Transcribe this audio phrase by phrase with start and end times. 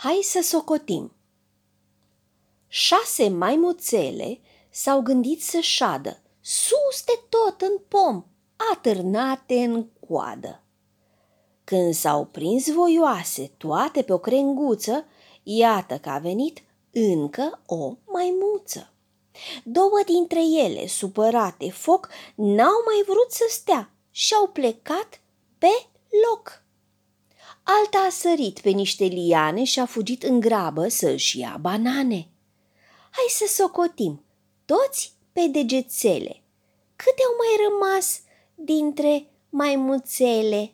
[0.00, 1.12] Hai să socotim.
[2.66, 4.40] Șase maimuțele
[4.70, 8.24] s-au gândit să șadă, sus de tot în pom,
[8.72, 10.62] atârnate în coadă.
[11.64, 15.04] Când s-au prins voioase toate pe o crenguță,
[15.42, 16.62] iată că a venit
[16.92, 18.92] încă o maimuță.
[19.64, 25.20] Două dintre ele, supărate foc, n-au mai vrut să stea și au plecat
[25.58, 25.86] pe
[26.28, 26.66] loc.
[27.70, 32.28] Alta a sărit pe niște liane și a fugit în grabă să-și ia banane.
[33.10, 34.24] Hai să socotim,
[34.64, 36.42] toți pe degețele.
[36.96, 38.20] Câte au mai rămas
[38.54, 40.72] dintre maimuțele?